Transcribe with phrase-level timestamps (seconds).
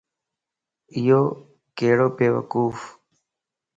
[0.95, 1.21] ايو
[1.77, 2.77] ڪيڙو بيوقوفَ